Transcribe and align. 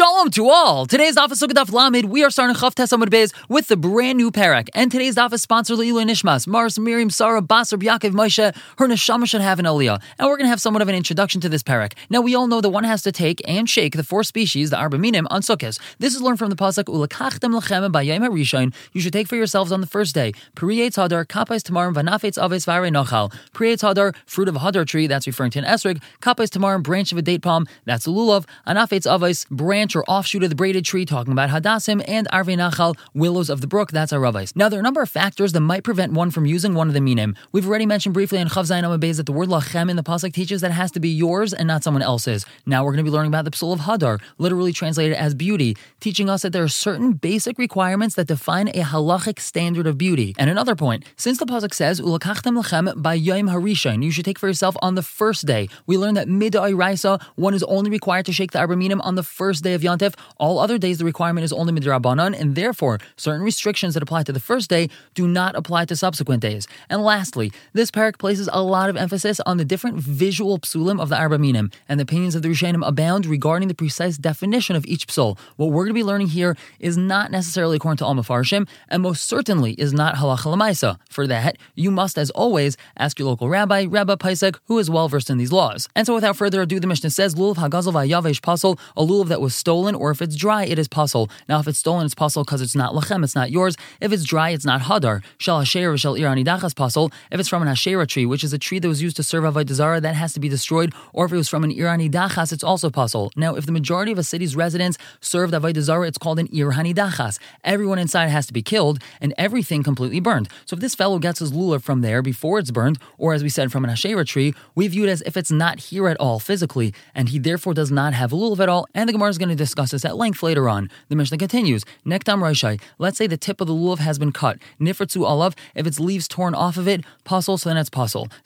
Shalom 0.00 0.30
to 0.30 0.48
all! 0.48 0.86
Today's 0.86 1.14
daf 1.14 1.30
is 1.30 1.42
Sukkot 1.42 1.72
Lamed. 1.72 2.06
We 2.06 2.24
are 2.24 2.30
starting 2.30 2.56
Chav 2.56 2.72
Tes 2.72 2.90
Beis 2.90 3.34
with 3.50 3.68
the 3.68 3.76
brand 3.76 4.16
new 4.16 4.30
parak. 4.30 4.70
And 4.74 4.90
today's 4.90 5.14
daf 5.14 5.30
is 5.34 5.42
sponsored 5.42 5.76
Leilu 5.76 6.02
Nishmas, 6.06 6.46
Mars, 6.46 6.78
Miriam, 6.78 7.10
Sarah, 7.10 7.42
Basar, 7.42 7.78
Yaakov, 7.78 8.12
Moshe. 8.12 8.56
Her 8.78 8.88
neshama 8.88 9.28
should 9.28 9.42
have 9.42 9.58
an 9.58 9.66
aliyah. 9.66 10.00
And 10.18 10.26
we're 10.26 10.38
going 10.38 10.46
to 10.46 10.48
have 10.48 10.60
somewhat 10.62 10.80
of 10.80 10.88
an 10.88 10.94
introduction 10.94 11.42
to 11.42 11.50
this 11.50 11.62
parak. 11.62 11.92
Now, 12.08 12.22
we 12.22 12.34
all 12.34 12.46
know 12.46 12.62
that 12.62 12.70
one 12.70 12.84
has 12.84 13.02
to 13.02 13.12
take 13.12 13.42
and 13.46 13.68
shake 13.68 13.94
the 13.94 14.02
four 14.02 14.24
species, 14.24 14.70
the 14.70 14.78
Arba 14.78 14.96
Minim, 14.96 15.26
on 15.30 15.42
Sukkot. 15.42 15.78
This 15.98 16.14
is 16.14 16.22
learned 16.22 16.38
from 16.38 16.48
the 16.48 16.56
pasuk 16.56 16.84
Ulakachtem 16.84 17.60
Lachem 17.60 17.92
Bayayim 17.92 18.26
HaRishon. 18.26 18.72
You 18.94 19.02
should 19.02 19.12
take 19.12 19.28
for 19.28 19.36
yourselves 19.36 19.70
on 19.70 19.82
the 19.82 19.86
first 19.86 20.14
day. 20.14 20.32
Periyetz 20.56 20.94
Hadar, 20.94 21.26
Kapais 21.26 21.60
Tamarim, 21.60 21.92
Vanafetz 21.92 22.42
Aves 22.42 22.64
Vare 22.64 22.84
Nochal. 22.84 23.30
Periyetz 23.52 23.82
Hadar, 23.82 24.14
fruit 24.24 24.48
of 24.48 24.56
a 24.56 24.60
Hadar 24.60 24.86
tree, 24.86 25.06
that's 25.06 25.26
referring 25.26 25.50
to 25.50 25.58
an 25.58 25.66
esrig. 25.66 26.00
Kapais 26.22 26.48
Tamarim, 26.48 26.82
branch 26.82 27.12
of 27.12 27.18
a 27.18 27.22
date 27.22 27.42
palm, 27.42 27.66
that's 27.84 28.06
a 28.06 28.10
lulav. 28.10 28.46
Anafetz 28.66 29.06
Aves, 29.06 29.44
branch 29.50 29.89
or 29.94 30.04
offshoot 30.04 30.42
of 30.42 30.50
the 30.50 30.56
braided 30.56 30.84
tree, 30.84 31.04
talking 31.04 31.32
about 31.32 31.50
Hadassim, 31.50 32.02
and 32.06 32.28
Arve 32.32 32.48
Nachal, 32.48 32.96
willows 33.14 33.50
of 33.50 33.60
the 33.60 33.66
brook, 33.66 33.90
that's 33.90 34.12
aravos. 34.12 34.54
Now, 34.56 34.68
there 34.68 34.78
are 34.78 34.80
a 34.80 34.82
number 34.82 35.02
of 35.02 35.08
factors 35.08 35.52
that 35.52 35.60
might 35.60 35.84
prevent 35.84 36.12
one 36.12 36.30
from 36.30 36.46
using 36.46 36.74
one 36.74 36.88
of 36.88 36.94
the 36.94 37.00
minim. 37.00 37.36
We've 37.52 37.66
already 37.66 37.86
mentioned 37.86 38.14
briefly 38.14 38.38
in 38.38 38.48
Chav 38.48 38.64
Zayin 38.64 38.84
Amabez 38.84 39.16
that 39.16 39.26
the 39.26 39.32
word 39.32 39.48
lachem 39.48 39.90
in 39.90 39.96
the 39.96 40.02
pasuk 40.02 40.32
teaches 40.32 40.60
that 40.60 40.70
it 40.70 40.74
has 40.74 40.90
to 40.92 41.00
be 41.00 41.08
yours 41.08 41.52
and 41.52 41.66
not 41.66 41.82
someone 41.82 42.02
else's. 42.02 42.46
Now 42.66 42.84
we're 42.84 42.92
going 42.92 43.04
to 43.04 43.10
be 43.10 43.14
learning 43.14 43.30
about 43.30 43.44
the 43.44 43.50
psul 43.50 43.72
of 43.72 43.80
hadar, 43.80 44.20
literally 44.38 44.72
translated 44.72 45.16
as 45.16 45.34
beauty, 45.34 45.76
teaching 46.00 46.28
us 46.28 46.42
that 46.42 46.52
there 46.52 46.62
are 46.62 46.68
certain 46.68 47.12
basic 47.12 47.58
requirements 47.58 48.14
that 48.16 48.26
define 48.26 48.68
a 48.68 48.82
halachic 48.82 49.40
standard 49.40 49.86
of 49.86 49.98
beauty. 49.98 50.34
And 50.38 50.50
another 50.50 50.74
point, 50.74 51.04
since 51.16 51.38
the 51.38 51.46
pasuk 51.46 51.74
says 51.74 52.00
ulakachtem 52.00 52.60
lachem 52.60 53.00
by 53.02 53.14
yom 53.14 53.48
harishain, 53.48 54.02
you 54.02 54.10
should 54.10 54.24
take 54.24 54.38
for 54.38 54.48
yourself 54.48 54.76
on 54.82 54.94
the 54.94 55.02
first 55.02 55.46
day. 55.46 55.68
We 55.86 55.98
learn 55.98 56.14
that 56.14 56.28
midai 56.28 56.76
raisa, 56.76 57.18
one 57.36 57.54
is 57.54 57.62
only 57.64 57.90
required 57.90 58.26
to 58.26 58.32
shake 58.32 58.52
the 58.52 58.58
arba 58.58 58.76
minim 58.76 59.00
on 59.02 59.14
the 59.14 59.22
first 59.22 59.64
day 59.64 59.74
of 59.74 59.79
Yontif. 59.82 60.14
All 60.38 60.58
other 60.58 60.78
days, 60.78 60.98
the 60.98 61.04
requirement 61.04 61.44
is 61.44 61.52
only 61.52 61.72
midrabanan, 61.72 62.38
and 62.38 62.54
therefore, 62.54 62.98
certain 63.16 63.42
restrictions 63.42 63.94
that 63.94 64.02
apply 64.02 64.22
to 64.24 64.32
the 64.32 64.40
first 64.40 64.70
day 64.70 64.88
do 65.14 65.26
not 65.26 65.56
apply 65.56 65.84
to 65.86 65.96
subsequent 65.96 66.42
days. 66.42 66.66
And 66.88 67.02
lastly, 67.02 67.52
this 67.72 67.90
parak 67.90 68.18
places 68.18 68.48
a 68.52 68.62
lot 68.62 68.90
of 68.90 68.96
emphasis 68.96 69.40
on 69.46 69.56
the 69.56 69.64
different 69.64 69.98
visual 69.98 70.58
psulim 70.58 71.00
of 71.00 71.08
the 71.08 71.16
Arba 71.16 71.38
Minim, 71.38 71.70
and 71.88 71.98
the 71.98 72.02
opinions 72.02 72.34
of 72.34 72.42
the 72.42 72.48
Rishonim 72.48 72.86
abound 72.86 73.26
regarding 73.26 73.68
the 73.68 73.74
precise 73.74 74.16
definition 74.18 74.76
of 74.76 74.86
each 74.86 75.06
psul. 75.06 75.38
What 75.56 75.70
we're 75.70 75.84
going 75.84 75.94
to 75.94 75.94
be 75.94 76.04
learning 76.04 76.28
here 76.28 76.56
is 76.78 76.96
not 76.96 77.30
necessarily 77.30 77.76
according 77.76 77.98
to 77.98 78.04
Al 78.04 78.14
Mafarshim, 78.14 78.68
and 78.88 79.02
most 79.02 79.26
certainly 79.26 79.72
is 79.72 79.92
not 79.92 80.16
halacha 80.16 80.54
lemaisa. 80.54 80.98
For 81.08 81.26
that, 81.26 81.56
you 81.74 81.90
must, 81.90 82.18
as 82.18 82.30
always, 82.30 82.76
ask 82.96 83.18
your 83.18 83.28
local 83.28 83.48
rabbi, 83.48 83.86
Rabbi 83.88 84.14
Paisek, 84.16 84.56
who 84.66 84.78
is 84.78 84.90
well 84.90 85.08
versed 85.08 85.30
in 85.30 85.38
these 85.38 85.52
laws. 85.52 85.88
And 85.94 86.06
so, 86.06 86.14
without 86.14 86.36
further 86.36 86.62
ado, 86.62 86.80
the 86.80 86.86
Mishnah 86.86 87.10
says, 87.10 87.34
"Lulav 87.34 87.56
hagazal 87.56 87.92
vayavesh 87.92 88.40
pasol," 88.40 88.78
a 88.96 89.04
lulav 89.04 89.28
that 89.28 89.40
was 89.40 89.54
stolen, 89.54 89.69
or 89.70 90.10
if 90.10 90.20
it's 90.20 90.36
dry, 90.36 90.64
it 90.64 90.78
is 90.78 90.88
pasul. 90.88 91.30
Now, 91.48 91.60
if 91.60 91.68
it's 91.68 91.78
stolen, 91.78 92.06
it's 92.06 92.14
pasul 92.14 92.44
because 92.44 92.60
it's 92.60 92.74
not 92.74 92.92
lachem, 92.94 93.22
it's 93.24 93.34
not 93.34 93.50
yours. 93.50 93.76
If 94.00 94.12
it's 94.12 94.24
dry, 94.24 94.50
it's 94.50 94.64
not 94.64 94.82
hadar. 94.82 95.22
Shal 95.38 95.60
hasher 95.60 95.98
shal 95.98 96.14
iranidachas 96.14 96.74
pasul. 96.74 97.12
If 97.30 97.38
it's 97.40 97.48
from 97.48 97.62
an 97.62 97.68
hashera 97.68 98.06
tree, 98.06 98.26
which 98.26 98.42
is 98.42 98.52
a 98.52 98.58
tree 98.58 98.78
that 98.78 98.88
was 98.88 99.02
used 99.02 99.16
to 99.16 99.22
serve 99.22 99.44
avodah 99.44 100.02
that 100.02 100.14
has 100.14 100.32
to 100.34 100.40
be 100.40 100.48
destroyed. 100.48 100.92
Or 101.12 101.26
if 101.26 101.32
it 101.32 101.36
was 101.36 101.48
from 101.48 101.64
an 101.64 101.72
iranidachas, 101.72 102.52
it's 102.52 102.64
also 102.64 102.90
pasul. 102.90 103.30
Now, 103.36 103.54
if 103.54 103.66
the 103.66 103.72
majority 103.72 104.12
of 104.12 104.18
a 104.18 104.24
city's 104.24 104.56
residents 104.56 104.98
served 105.20 105.54
avodah 105.54 106.08
it's 106.08 106.18
called 106.18 106.38
an 106.38 106.48
iranidachas. 106.48 107.38
Everyone 107.64 107.98
inside 107.98 108.28
has 108.28 108.46
to 108.46 108.52
be 108.52 108.62
killed, 108.62 109.02
and 109.20 109.34
everything 109.38 109.82
completely 109.82 110.20
burned. 110.20 110.48
So, 110.66 110.74
if 110.74 110.80
this 110.80 110.94
fellow 110.94 111.18
gets 111.18 111.38
his 111.38 111.52
lulav 111.52 111.82
from 111.82 112.00
there 112.00 112.22
before 112.22 112.58
it's 112.58 112.70
burned, 112.70 112.98
or 113.18 113.34
as 113.34 113.42
we 113.42 113.48
said 113.48 113.70
from 113.70 113.84
an 113.84 113.90
hashera 113.90 114.26
tree, 114.26 114.54
we 114.74 114.88
view 114.88 115.04
it 115.04 115.10
as 115.10 115.22
if 115.22 115.36
it's 115.36 115.50
not 115.50 115.78
here 115.78 116.08
at 116.08 116.16
all 116.18 116.38
physically, 116.38 116.92
and 117.14 117.28
he 117.28 117.38
therefore 117.38 117.74
does 117.74 117.90
not 117.90 118.14
have 118.14 118.30
lulav 118.30 118.60
at 118.60 118.68
all. 118.68 118.86
And 118.94 119.08
the 119.08 119.12
Gemara 119.12 119.30
is 119.30 119.38
going 119.38 119.48
to 119.50 119.54
discuss 119.60 119.92
this 119.92 120.04
at 120.04 120.16
length 120.16 120.42
later 120.42 120.68
on. 120.68 120.90
The 121.08 121.16
Mishnah 121.16 121.38
continues. 121.38 121.84
Nektam 122.04 122.40
Raishai. 122.40 122.80
Let's 122.98 123.18
say 123.18 123.28
the 123.28 123.36
tip 123.36 123.60
of 123.60 123.68
the 123.68 123.74
lulav 123.74 123.98
has 123.98 124.18
been 124.18 124.32
cut. 124.32 124.58
Nifritzu 124.80 125.20
alav. 125.32 125.54
If 125.76 125.86
it's 125.86 126.00
leaves 126.00 126.26
torn 126.26 126.54
off 126.54 126.76
of 126.76 126.88
it, 126.88 127.04
pasul, 127.24 127.56
so 127.56 127.70
then 127.70 127.76
it's. 127.76 127.90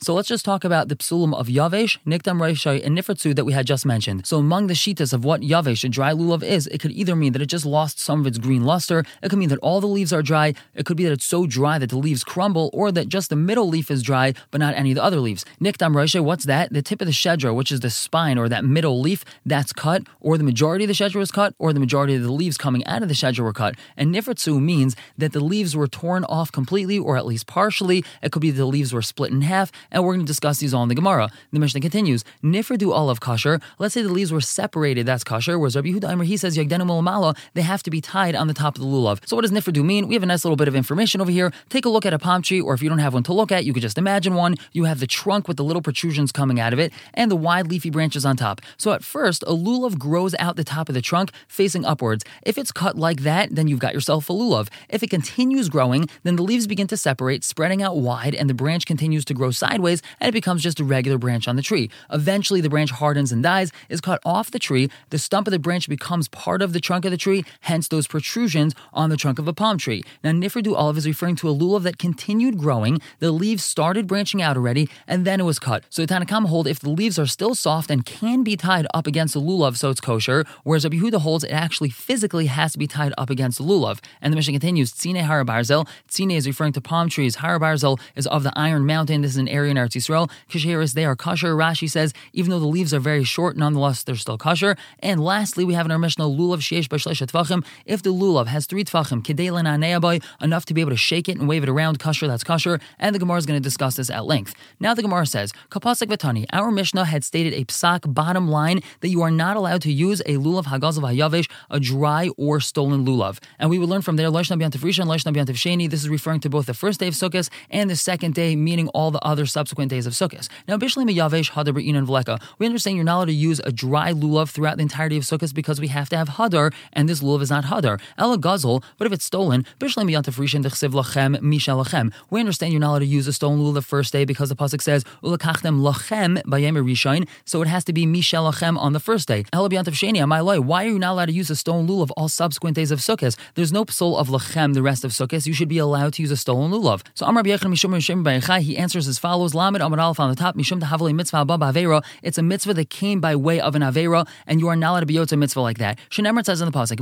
So 0.01 0.13
let's 0.13 0.27
just 0.27 0.43
talk 0.43 0.65
about 0.65 0.89
the 0.89 0.97
psulim 0.97 1.33
of 1.33 1.47
yavesh, 1.47 1.97
niktam 2.05 2.39
Raishai, 2.39 2.85
and 2.85 2.97
nifritzu 2.97 3.33
that 3.35 3.45
we 3.45 3.53
had 3.53 3.65
just 3.65 3.85
mentioned. 3.85 4.27
So 4.27 4.37
among 4.37 4.67
the 4.67 4.73
shitas 4.73 5.13
of 5.13 5.23
what 5.23 5.41
yavesh, 5.41 5.85
a 5.85 5.89
dry 5.89 6.11
lulav, 6.11 6.43
is, 6.43 6.67
it 6.67 6.79
could 6.81 6.91
either 6.91 7.15
mean 7.15 7.31
that 7.33 7.41
it 7.41 7.45
just 7.45 7.65
lost 7.65 7.99
some 7.99 8.19
of 8.19 8.27
its 8.27 8.37
green 8.37 8.65
luster. 8.65 9.05
It 9.23 9.29
could 9.29 9.39
mean 9.39 9.47
that 9.49 9.59
all 9.59 9.79
the 9.79 9.87
leaves 9.87 10.11
are 10.11 10.21
dry. 10.21 10.53
It 10.73 10.85
could 10.85 10.97
be 10.97 11.05
that 11.05 11.13
it's 11.13 11.23
so 11.23 11.47
dry 11.47 11.77
that 11.79 11.89
the 11.89 11.97
leaves 11.97 12.25
crumble, 12.25 12.69
or 12.73 12.91
that 12.91 13.07
just 13.07 13.29
the 13.29 13.37
middle 13.37 13.69
leaf 13.69 13.89
is 13.89 14.03
dry, 14.03 14.33
but 14.51 14.59
not 14.59 14.73
any 14.75 14.91
of 14.91 14.95
the 14.95 15.03
other 15.03 15.21
leaves. 15.21 15.45
Niktam 15.61 15.93
Raishai, 15.93 16.21
what's 16.21 16.43
that? 16.45 16.73
The 16.73 16.81
tip 16.81 16.99
of 17.01 17.07
the 17.07 17.13
shedra, 17.13 17.55
which 17.55 17.71
is 17.71 17.79
the 17.79 17.89
spine 17.89 18.37
or 18.37 18.49
that 18.49 18.65
middle 18.65 18.99
leaf, 18.99 19.23
that's 19.45 19.71
cut, 19.71 20.03
or 20.19 20.37
the 20.37 20.43
majority 20.43 20.83
of 20.83 20.89
the 20.89 20.93
shedra 20.95 21.15
was 21.15 21.31
cut, 21.31 21.53
or 21.59 21.73
the 21.73 21.79
majority 21.79 22.15
of 22.15 22.23
the 22.23 22.31
leaves 22.31 22.57
coming 22.57 22.85
out 22.85 23.01
of 23.01 23.07
the 23.07 23.13
shedra 23.13 23.43
were 23.43 23.53
cut. 23.53 23.75
And 23.95 24.13
nifritzu 24.13 24.61
means 24.61 24.95
that 25.17 25.33
the 25.33 25.39
leaves 25.39 25.75
were 25.75 25.87
torn 25.87 26.23
off 26.25 26.51
completely, 26.51 26.97
or 26.97 27.17
at 27.17 27.25
least 27.25 27.45
partially. 27.47 28.03
It 28.23 28.31
could 28.31 28.41
be 28.41 28.51
the 28.51 28.65
leaves 28.65 28.93
were 28.93 29.01
split 29.01 29.31
in 29.31 29.41
half, 29.41 29.71
and 29.91 30.03
we're 30.03 30.13
going 30.13 30.25
to 30.25 30.27
discuss 30.27 30.59
these 30.59 30.73
all 30.73 30.83
in 30.83 30.89
the 30.89 30.95
Gemara. 30.95 31.29
The 31.51 31.59
Mishnah 31.59 31.81
continues, 31.81 32.23
nifridu 32.43 32.91
olive 32.91 33.19
kasher. 33.19 33.61
Let's 33.77 33.93
say 33.93 34.01
the 34.01 34.09
leaves 34.09 34.31
were 34.31 34.41
separated, 34.41 35.05
that's 35.05 35.23
kasher, 35.23 35.59
whereas 35.59 35.75
Rabbi 35.75 35.89
Yehuda 35.89 36.25
he 36.25 36.37
says, 36.37 36.57
yagdenu 36.57 36.83
mulamala, 36.83 37.37
they 37.53 37.61
have 37.61 37.83
to 37.83 37.91
be 37.91 38.01
tied 38.01 38.35
on 38.35 38.47
the 38.47 38.53
top 38.53 38.75
of 38.75 38.81
the 38.81 38.87
lulav. 38.87 39.27
So 39.27 39.35
what 39.35 39.41
does 39.41 39.51
nifridu 39.51 39.83
mean? 39.83 40.07
We 40.07 40.13
have 40.13 40.23
a 40.23 40.27
nice 40.27 40.45
little 40.45 40.55
bit 40.55 40.67
of 40.67 40.75
information 40.75 41.21
over 41.21 41.31
here. 41.31 41.51
Take 41.69 41.85
a 41.85 41.89
look 41.89 42.05
at 42.05 42.13
a 42.13 42.19
palm 42.19 42.41
tree, 42.41 42.61
or 42.61 42.73
if 42.73 42.81
you 42.81 42.89
don't 42.89 42.99
have 42.99 43.13
one 43.13 43.23
to 43.23 43.33
look 43.33 43.51
at, 43.51 43.65
you 43.65 43.73
could 43.73 43.81
just 43.81 43.97
imagine 43.97 44.33
one. 44.33 44.55
You 44.71 44.85
have 44.85 44.99
the 44.99 45.07
trunk 45.07 45.47
with 45.47 45.57
the 45.57 45.63
little 45.63 45.81
protrusions 45.81 46.31
coming 46.31 46.59
out 46.59 46.73
of 46.73 46.79
it, 46.79 46.93
and 47.13 47.29
the 47.29 47.35
wide 47.35 47.67
leafy 47.67 47.89
branches 47.89 48.25
on 48.25 48.37
top. 48.37 48.61
So 48.77 48.91
at 48.91 49.03
first, 49.03 49.43
a 49.43 49.53
lulav 49.53 49.97
grows 49.97 50.35
out 50.39 50.55
the 50.55 50.63
top 50.63 50.84
of 50.89 50.95
the 50.95 51.01
trunk 51.01 51.31
facing 51.47 51.85
upwards. 51.85 52.23
If 52.43 52.57
it's 52.57 52.71
cut 52.71 52.97
like 52.97 53.21
that, 53.21 53.55
then 53.55 53.67
you've 53.67 53.79
got 53.79 53.93
yourself 53.93 54.29
a 54.29 54.33
lulav. 54.33 54.69
If 54.89 55.03
it 55.03 55.09
continues 55.09 55.69
growing, 55.69 56.09
then 56.23 56.35
the 56.35 56.43
leaves 56.43 56.67
begin 56.67 56.87
to 56.87 56.97
separate, 56.97 57.43
spreading 57.43 57.81
out 57.81 57.97
wide, 57.97 58.35
and 58.35 58.49
the 58.49 58.53
branch 58.53 58.85
continues 58.85 59.25
to 59.25 59.33
grow 59.33 59.51
sideways, 59.51 60.01
and 60.19 60.29
it 60.29 60.33
becomes 60.33 60.63
just 60.63 60.79
a 60.79 60.83
regular 60.83 61.17
branch 61.17 61.47
on 61.47 61.55
the 61.55 61.61
tree. 61.61 61.89
Eventually, 62.11 62.61
the 62.61 62.69
branch 62.69 62.91
hardens 62.91 63.31
and 63.31 63.43
dies, 63.43 63.71
is 63.89 64.01
cut 64.01 64.21
off 64.25 64.51
the 64.51 64.59
tree, 64.59 64.89
the 65.09 65.17
stump 65.17 65.47
of 65.47 65.51
the 65.51 65.59
branch 65.59 65.87
becomes 65.89 66.27
part 66.29 66.61
of 66.61 66.73
the 66.73 66.79
trunk 66.79 67.05
of 67.05 67.11
the 67.11 67.17
tree, 67.17 67.43
hence 67.61 67.87
those 67.87 68.07
protrusions 68.07 68.73
on 68.93 69.09
the 69.09 69.17
trunk 69.17 69.39
of 69.39 69.47
a 69.47 69.53
palm 69.53 69.77
tree. 69.77 70.03
Now, 70.23 70.31
Nifridu 70.31 70.75
olive 70.75 70.97
is 70.97 71.07
referring 71.07 71.35
to 71.37 71.49
a 71.49 71.53
lulav 71.53 71.83
that 71.83 71.97
continued 71.97 72.57
growing, 72.57 72.99
the 73.19 73.31
leaves 73.31 73.63
started 73.63 74.07
branching 74.07 74.41
out 74.41 74.57
already, 74.57 74.89
and 75.07 75.25
then 75.25 75.39
it 75.39 75.43
was 75.43 75.59
cut. 75.59 75.83
So 75.89 76.05
the 76.05 76.13
Tanakama 76.13 76.47
hold 76.47 76.67
if 76.67 76.79
the 76.79 76.89
leaves 76.89 77.19
are 77.19 77.25
still 77.25 77.55
soft 77.55 77.89
and 77.89 78.05
can 78.05 78.43
be 78.43 78.55
tied 78.55 78.87
up 78.93 79.07
against 79.07 79.33
the 79.33 79.41
lulav, 79.41 79.77
so 79.77 79.89
it's 79.89 80.01
kosher, 80.01 80.45
whereas 80.75 80.83
Rabbi 80.83 81.17
holds 81.17 81.45
it 81.45 81.51
actually 81.51 81.89
physically 81.89 82.47
has 82.47 82.73
to 82.73 82.77
be 82.77 82.85
tied 82.85 83.13
up 83.17 83.29
against 83.29 83.61
lulav. 83.61 84.03
And 84.21 84.33
the 84.33 84.35
Mishnah 84.35 84.51
continues, 84.51 84.91
Tzine 84.91 85.23
Harabarzel. 85.23 85.87
Tzine 86.09 86.35
is 86.35 86.45
referring 86.45 86.73
to 86.73 86.81
palm 86.81 87.07
trees. 87.07 87.37
Harabarzel 87.37 87.97
is 88.17 88.27
of 88.27 88.43
the 88.43 88.51
Iron 88.57 88.85
Mountain. 88.85 89.21
This 89.21 89.31
is 89.31 89.37
an 89.37 89.47
area 89.47 89.71
in 89.71 89.77
Eretz 89.77 89.95
Yisrael. 89.95 90.29
Kisheris, 90.49 90.93
they 90.93 91.05
are 91.05 91.15
kosher. 91.15 91.55
Rashi 91.55 91.89
says, 91.89 92.13
even 92.33 92.51
though 92.51 92.59
the 92.59 92.67
leaves 92.67 92.93
are 92.93 92.99
very 92.99 93.23
short, 93.23 93.55
nonetheless, 93.55 94.03
they're 94.03 94.17
still 94.17 94.37
kosher. 94.37 94.75
And 94.99 95.23
lastly, 95.23 95.63
we 95.63 95.75
have 95.75 95.85
in 95.85 95.93
our 95.93 95.99
Mishnah, 95.99 96.25
lulav 96.25 96.57
sheish 96.57 96.89
b'shlesh 96.89 97.25
tvachim. 97.25 97.65
If 97.85 98.03
the 98.03 98.13
lulav 98.13 98.47
has 98.47 98.65
three 98.65 98.83
tvachim, 98.83 99.23
kedelan 99.23 99.63
aneaboy, 99.63 100.21
enough 100.41 100.65
to 100.65 100.73
be 100.73 100.81
able 100.81 100.91
to 100.91 100.97
shake 100.97 101.29
it 101.29 101.37
and 101.37 101.47
wave 101.47 101.63
it 101.63 101.69
around, 101.69 101.99
kosher, 101.99 102.27
that's 102.27 102.43
kosher. 102.43 102.81
And 102.99 103.15
the 103.15 103.19
Gemara 103.19 103.37
is 103.37 103.45
going 103.45 103.59
to 103.61 103.63
discuss 103.63 103.95
this 103.95 104.09
at 104.09 104.25
length. 104.25 104.53
Now 104.81 104.93
the 104.93 105.03
Gemara 105.03 105.25
says, 105.25 105.53
Kapasik 105.71 106.07
Vatani, 106.07 106.45
our 106.51 106.69
Mishnah 106.69 107.05
had 107.05 107.23
stated 107.23 107.53
a 107.53 107.63
psak 107.63 108.13
bottom 108.13 108.49
line 108.49 108.81
that 108.99 109.07
you 109.07 109.21
are 109.21 109.31
not 109.31 109.55
allowed 109.55 109.81
to 109.83 109.91
use 109.91 110.19
a 110.25 110.35
lulav 110.35 110.64
hagazav 110.65 111.01
hayavesh, 111.01 111.49
a 111.69 111.79
dry 111.79 112.29
or 112.37 112.59
stolen 112.59 113.05
lulav. 113.05 113.39
And 113.59 113.69
we 113.69 113.79
would 113.79 113.89
learn 113.89 114.01
from 114.01 114.15
there, 114.15 114.29
Lashna 114.29 114.59
Biantiv 114.59 114.81
Rishon, 114.81 115.05
Lashna 115.05 115.33
Biantiv 115.33 115.55
Sheni. 115.55 115.89
This 115.89 116.01
is 116.01 116.09
referring 116.09 116.39
to 116.41 116.49
both 116.49 116.65
the 116.65 116.73
first 116.73 116.99
day 116.99 117.07
of 117.07 117.13
Sukkot 117.13 117.49
and 117.69 117.89
the 117.89 117.95
second 117.95 118.33
day, 118.33 118.55
meaning 118.55 118.87
all 118.89 119.11
the 119.11 119.23
other 119.23 119.45
subsequent 119.45 119.89
days 119.89 120.05
of 120.05 120.13
Sukkot. 120.13 120.47
Now, 120.67 120.77
Bishlim 120.77 121.09
Yavesh, 121.09 121.51
Hadar 121.51 121.75
and 121.97 122.07
Vleka. 122.07 122.41
We 122.59 122.65
understand 122.65 122.95
you're 122.95 123.05
not 123.05 123.17
allowed 123.17 123.25
to 123.25 123.33
use 123.33 123.59
a 123.63 123.71
dry 123.71 124.11
lulav 124.11 124.49
throughout 124.49 124.77
the 124.77 124.83
entirety 124.83 125.17
of 125.17 125.23
Sukkot 125.23 125.53
because 125.53 125.79
we 125.79 125.87
have 125.87 126.09
to 126.09 126.17
have 126.17 126.29
Hadar, 126.29 126.73
and 126.93 127.07
this 127.07 127.21
lulav 127.21 127.41
is 127.41 127.49
not 127.49 127.65
Hadar. 127.65 127.99
Ela 128.17 128.37
Gazel, 128.37 128.83
but 128.97 129.07
if 129.07 129.13
it's 129.13 129.25
stolen, 129.25 129.65
Bishlim 129.79 130.09
Biantiv 130.09 130.37
Rishon, 130.37 130.63
Dechsiv 130.63 130.91
Lachem, 130.91 131.37
Mishal 131.39 131.83
Lachem. 131.83 132.13
We 132.29 132.39
understand 132.39 132.73
you're 132.73 132.79
not 132.79 132.89
allowed 132.89 132.99
to 132.99 133.05
use 133.05 133.27
a 133.27 133.33
stolen 133.33 133.59
lulav 133.59 133.75
the 133.75 133.81
first 133.81 134.11
day 134.13 134.25
because 134.25 134.49
the 134.49 134.55
Pasuk 134.55 134.81
says, 134.81 135.03
Ulakachdem 135.23 135.81
Lachem 135.81 136.41
Bayem 136.43 136.75
Rishon, 136.83 137.27
so 137.45 137.61
it 137.61 137.67
has 137.67 137.83
to 137.85 137.93
be 137.93 138.05
Mishal 138.05 138.51
Lachem 138.51 138.77
on 138.77 138.93
the 138.93 138.99
first 138.99 139.27
day. 139.27 139.45
Ela 139.53 139.69
Biantiv 139.69 139.93
Sheni, 139.93 140.21
Why 140.61 140.85
are 140.85 140.89
you 140.89 140.99
not 140.99 141.13
allowed 141.13 141.25
to 141.25 141.31
use 141.31 141.49
a 141.49 141.55
stone 141.55 141.87
lulav 141.87 142.03
of 142.03 142.11
all 142.11 142.29
subsequent 142.29 142.75
days 142.75 142.91
of 142.91 142.99
Sukkot? 142.99 143.35
There's 143.55 143.71
no 143.71 143.85
psul 143.85 144.17
of 144.17 144.27
Lachem 144.29 144.73
the 144.73 144.81
rest 144.81 145.03
of 145.03 145.11
Sukkot. 145.11 145.45
You 145.45 145.53
should 145.53 145.67
be 145.67 145.77
allowed 145.77 146.13
to 146.13 146.21
use 146.21 146.31
a 146.31 146.37
stolen 146.37 146.71
lulav. 146.71 147.03
So 147.13 147.25
Amar 147.25 147.43
B'Yechon 147.43 147.71
Mishum 147.71 147.91
Mishum 147.91 148.61
he 148.61 148.77
answers 148.77 149.07
as 149.07 149.19
follows: 149.19 149.53
Lamed 149.53 149.81
Amar 149.81 149.99
Aleph 149.99 150.19
on 150.19 150.29
the 150.29 150.35
top, 150.35 150.55
Mishum 150.55 150.79
Tahavali 150.81 151.13
Mitzvah 151.13 151.37
Abba 151.37 151.57
Avera. 151.57 152.03
It's 152.21 152.37
a 152.37 152.43
mitzvah 152.43 152.73
that 152.75 152.89
came 152.89 153.19
by 153.19 153.35
way 153.35 153.59
of 153.59 153.75
an 153.75 153.81
Avera, 153.81 154.27
and 154.47 154.59
you 154.59 154.67
are 154.67 154.75
not 154.75 154.91
allowed 154.91 154.99
to 155.01 155.05
be 155.05 155.15
yotz 155.15 155.31
a 155.31 155.37
mitzvah 155.37 155.61
like 155.61 155.77
that. 155.77 155.99
Shenemar 156.09 156.45
says 156.45 156.61
in 156.61 156.65
the 156.65 156.71
pasuk, 156.71 156.97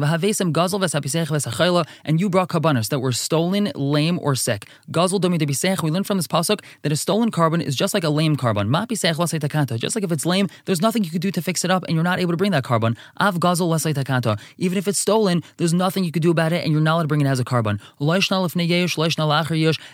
Gazel 0.54 1.86
and 2.06 2.20
you 2.20 2.30
brought 2.30 2.50
karbanos 2.50 2.90
that 2.90 3.00
were 3.00 3.12
stolen, 3.12 3.72
lame, 3.76 4.20
or 4.20 4.36
sick. 4.36 4.68
Gazel 4.92 5.20
Domi 5.20 5.38
Debisech. 5.38 5.82
We 5.84 5.92
learn 5.92 6.04
from 6.04 6.18
this 6.18 6.28
pasuk 6.28 6.62
that 6.82 6.92
a 6.92 6.96
stolen 6.96 7.32
korban 7.32 7.62
is 7.62 7.76
just 7.76 7.94
like 7.94 8.04
a 8.04 8.10
lame 8.10 8.36
korban. 8.36 8.70
Mapisech 8.70 9.16
Takanta. 9.16 9.78
Just 9.80 9.96
like 9.96 10.04
if 10.04 10.12
it's 10.12 10.26
lame, 10.26 10.48
there's 10.66 10.82
nothing 10.82 11.04
you 11.04 11.12
could 11.12 11.22
do 11.22 11.32
to 11.32 11.42
fix 11.42 11.64
it 11.64 11.72
up, 11.72 11.84
and 11.86 11.96
you're 11.96 12.04
not 12.04 12.20
able 12.20 12.32
to 12.32 12.38
bring 12.38 12.52
that 12.52 12.64
korban. 12.64 12.98
Av 13.20 13.40
Even 14.58 14.78
if 14.78 14.88
it's 14.88 15.00
stolen, 15.00 15.44
there's 15.58 15.74
nothing 15.74 16.04
you 16.04 16.12
could 16.12 16.22
do 16.22 16.32
about 16.32 16.54
it, 16.54 16.64
and 16.64 16.72
you're 16.72 16.82
not 16.82 16.96
allowed 16.96 17.02
to 17.04 17.08
bring 17.08 17.22
it 17.22 17.28
as 17.28 17.40
a 17.40 17.44
korban. 17.44 17.80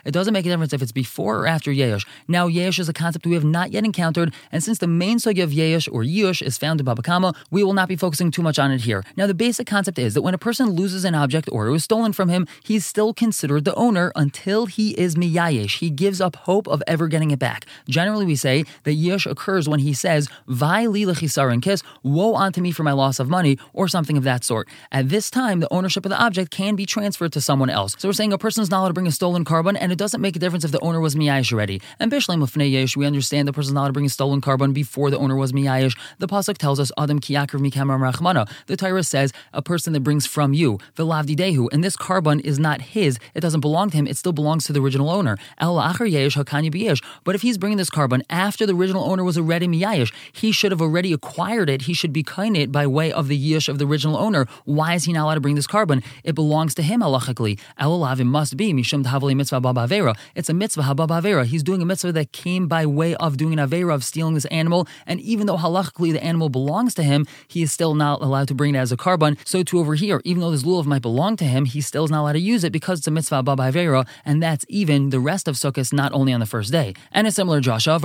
It 0.05 0.11
doesn't 0.11 0.33
make 0.33 0.45
a 0.45 0.49
difference 0.49 0.73
if 0.73 0.81
it's 0.81 0.91
before 0.91 1.39
or 1.39 1.47
after 1.47 1.71
yesh. 1.71 2.05
Now, 2.27 2.47
yesh 2.47 2.79
is 2.79 2.89
a 2.89 2.93
concept 2.93 3.25
we 3.25 3.33
have 3.33 3.43
not 3.43 3.71
yet 3.71 3.85
encountered, 3.85 4.33
and 4.51 4.63
since 4.63 4.77
the 4.77 4.87
main 4.87 5.17
sugya 5.17 5.43
of 5.43 5.53
yesh 5.53 5.87
or 5.87 6.03
yush 6.03 6.41
is 6.41 6.57
found 6.57 6.79
in 6.79 6.85
Baba 6.85 7.01
Kama, 7.01 7.33
we 7.49 7.63
will 7.63 7.73
not 7.73 7.87
be 7.87 7.95
focusing 7.95 8.31
too 8.31 8.41
much 8.41 8.59
on 8.59 8.71
it 8.71 8.81
here. 8.81 9.03
Now, 9.15 9.27
the 9.27 9.33
basic 9.33 9.67
concept 9.67 9.97
is 9.97 10.13
that 10.13 10.21
when 10.21 10.33
a 10.33 10.37
person 10.37 10.71
loses 10.71 11.05
an 11.05 11.15
object 11.15 11.49
or 11.51 11.67
it 11.67 11.71
was 11.71 11.83
stolen 11.83 12.13
from 12.13 12.29
him, 12.29 12.47
he's 12.63 12.85
still 12.85 13.13
considered 13.13 13.65
the 13.65 13.75
owner 13.75 14.11
until 14.15 14.65
he 14.65 14.91
is 14.91 15.15
miyayesh. 15.15 15.79
He 15.79 15.89
gives 15.89 16.21
up 16.21 16.35
hope 16.35 16.67
of 16.67 16.83
ever 16.87 17.07
getting 17.07 17.31
it 17.31 17.39
back. 17.39 17.65
Generally, 17.87 18.25
we 18.25 18.35
say 18.35 18.65
that 18.83 18.93
yesh 18.93 19.25
occurs 19.25 19.67
when 19.67 19.79
he 19.79 19.93
says, 19.93 20.27
Vai 20.47 20.87
li 20.87 21.05
kiss, 21.15 21.83
woe 22.03 22.35
unto 22.35 22.61
me 22.61 22.71
for 22.71 22.83
my 22.83 22.91
loss 22.91 23.19
of 23.19 23.29
money, 23.29 23.38
or 23.73 23.87
something 23.87 24.17
of 24.17 24.23
that 24.23 24.43
sort. 24.43 24.67
At 24.91 25.09
this 25.09 25.29
time, 25.29 25.59
the 25.59 25.71
ownership 25.73 26.05
of 26.05 26.09
the 26.09 26.21
object 26.21 26.51
can 26.51 26.75
be 26.75 26.85
transferred 26.85 27.33
to 27.33 27.41
someone 27.41 27.69
else. 27.69 27.95
So 27.97 28.07
we're 28.07 28.13
saying 28.13 28.33
a 28.33 28.37
person 28.37 28.61
is 28.61 28.69
not 28.69 28.79
allowed 28.79 28.87
to 28.89 28.93
bring 28.93 29.07
a 29.07 29.11
stolen 29.11 29.45
korban, 29.45 29.77
and 29.79 29.91
it 29.91 29.97
doesn't 29.97 30.21
make 30.21 30.35
a 30.35 30.39
difference 30.39 30.63
if 30.63 30.71
the 30.71 30.79
owner 30.81 30.99
was 30.99 31.15
miyayish 31.15 31.53
already. 31.53 31.81
And 31.99 32.11
bishleim 32.11 32.39
yesh, 32.71 32.97
we 32.97 33.05
understand 33.05 33.47
the 33.47 33.53
person's 33.53 33.73
not 33.73 33.81
allowed 33.81 33.87
to 33.87 33.93
bring 33.93 34.05
a 34.05 34.09
stolen 34.09 34.41
korban 34.41 34.73
before 34.73 35.09
the 35.09 35.17
owner 35.17 35.35
was 35.35 35.51
miyayish. 35.51 35.97
The 36.17 36.27
pasuk 36.27 36.57
tells 36.57 36.79
us, 36.79 36.91
Adam 36.97 37.19
kiyakriv 37.19 37.61
mikam 37.61 37.89
rachmana. 37.89 38.49
The 38.67 38.77
Torah 38.77 39.03
says 39.03 39.31
a 39.53 39.61
person 39.61 39.93
that 39.93 40.01
brings 40.01 40.25
from 40.25 40.53
you, 40.53 40.79
velavdi 40.95 41.35
dehu, 41.35 41.69
and 41.71 41.83
this 41.83 41.95
korban 41.95 42.41
is 42.41 42.59
not 42.59 42.81
his. 42.81 43.19
It 43.33 43.41
doesn't 43.41 43.61
belong 43.61 43.89
to 43.91 43.97
him. 43.97 44.07
It 44.07 44.17
still 44.17 44.33
belongs 44.33 44.65
to 44.65 44.73
the 44.73 44.81
original 44.81 45.09
owner. 45.09 45.37
El 45.57 45.75
acher 45.77 46.09
yesh 46.09 46.35
hakanya. 46.35 46.69
But 47.23 47.35
if 47.35 47.41
he's 47.41 47.57
bringing 47.57 47.77
this 47.77 47.89
korban 47.89 48.21
after 48.29 48.65
the 48.65 48.73
original 48.73 49.09
owner 49.09 49.23
was 49.23 49.37
already 49.37 49.67
miyayish, 49.67 50.13
he 50.33 50.51
should 50.51 50.71
have 50.71 50.81
already 50.81 51.13
acquired 51.13 51.69
it. 51.69 51.83
He 51.83 51.93
should 51.93 52.13
be 52.13 52.23
kind 52.23 52.57
it 52.57 52.71
by 52.71 52.85
way 52.85 53.11
of 53.11 53.27
the 53.29 53.37
yish 53.39 53.69
of 53.69 53.77
the 53.79 53.85
original 53.85 54.17
owner. 54.17 54.45
Why 54.65 54.95
is 54.95 55.05
he 55.05 55.13
not 55.13 55.23
allowed 55.23 55.35
to 55.35 55.41
bring 55.41 55.55
this 55.55 55.67
korban? 55.67 56.03
It 56.23 56.35
belongs 56.35 56.75
to 56.75 56.81
him 56.81 57.01
halachically. 57.01 57.59
El 57.77 57.99
must 58.25 58.57
be 58.57 58.73
mishum 58.73 59.05
tavali 59.05 59.35
mitzvah 59.35 59.61
babavera. 59.61 60.17
It's 60.35 60.49
a 60.49 60.53
mitzvah 60.53 60.83
hababavera. 60.83 61.45
He's 61.45 61.63
doing 61.63 61.81
a 61.81 61.85
mitzvah 61.85 62.11
that 62.11 62.31
came 62.33 62.67
by 62.67 62.85
way 62.85 63.15
of 63.15 63.37
doing 63.37 63.57
an 63.57 63.69
avera 63.69 63.93
of 63.93 64.03
stealing 64.03 64.33
this 64.33 64.45
animal, 64.45 64.87
and 65.05 65.21
even 65.21 65.47
though 65.47 65.57
halachically 65.57 66.11
the 66.11 66.23
animal 66.23 66.49
belongs 66.49 66.93
to 66.95 67.03
him, 67.03 67.25
he 67.47 67.61
is 67.61 67.71
still 67.71 67.93
not 67.95 68.21
allowed 68.21 68.47
to 68.49 68.55
bring 68.55 68.75
it 68.75 68.79
as 68.79 68.91
a 68.91 68.97
korban. 68.97 69.37
So 69.45 69.63
too 69.63 69.79
over 69.79 69.95
here, 69.95 70.21
even 70.25 70.41
though 70.41 70.51
this 70.51 70.63
lulav 70.63 70.85
might 70.85 71.01
belong 71.01 71.37
to 71.37 71.45
him, 71.45 71.65
he 71.65 71.81
still 71.81 72.05
is 72.05 72.11
not 72.11 72.21
allowed 72.21 72.33
to 72.33 72.39
use 72.39 72.63
it 72.63 72.71
because 72.71 72.99
it's 72.99 73.07
a 73.07 73.11
mitzvah 73.11 73.43
babavera, 73.43 74.07
and 74.25 74.41
that's 74.41 74.65
even 74.69 75.09
the 75.09 75.19
rest 75.19 75.47
of 75.47 75.55
Sukkot, 75.55 75.93
not 75.93 76.13
only 76.13 76.33
on 76.33 76.39
the 76.39 76.45
first 76.45 76.71
day. 76.71 76.93
And 77.11 77.27
a 77.27 77.31
similar 77.31 77.61
Joshua, 77.61 77.99